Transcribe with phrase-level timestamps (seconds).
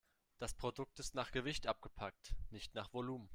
[0.39, 3.29] Das Produkt ist nach Gewicht abgepackt, nicht nach Volumen.